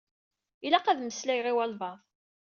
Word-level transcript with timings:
Ilaq 0.65 0.85
ad 0.87 0.99
meslayeɣ 1.01 1.47
i 1.47 1.53
walebɛaḍ. 1.55 1.99